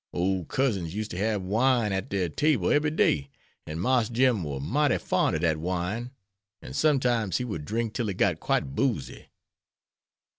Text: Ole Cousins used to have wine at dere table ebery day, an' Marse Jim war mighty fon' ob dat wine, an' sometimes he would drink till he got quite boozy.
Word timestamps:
Ole 0.13 0.45
Cousins 0.45 0.95
used 0.95 1.11
to 1.11 1.17
have 1.19 1.43
wine 1.43 1.91
at 1.91 2.09
dere 2.09 2.27
table 2.27 2.71
ebery 2.71 2.89
day, 2.89 3.29
an' 3.67 3.77
Marse 3.77 4.09
Jim 4.09 4.43
war 4.43 4.59
mighty 4.59 4.97
fon' 4.97 5.35
ob 5.35 5.41
dat 5.41 5.57
wine, 5.57 6.09
an' 6.59 6.73
sometimes 6.73 7.37
he 7.37 7.45
would 7.45 7.65
drink 7.65 7.93
till 7.93 8.07
he 8.07 8.15
got 8.15 8.39
quite 8.39 8.73
boozy. 8.73 9.27